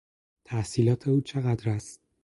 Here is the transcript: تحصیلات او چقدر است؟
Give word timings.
تحصیلات 0.45 1.07
او 1.07 1.21
چقدر 1.21 1.69
است؟ 1.69 2.01